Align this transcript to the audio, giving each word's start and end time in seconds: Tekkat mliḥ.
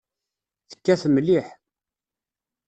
Tekkat 0.69 1.03
mliḥ. 1.13 1.47